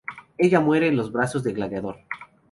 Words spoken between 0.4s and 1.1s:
muere en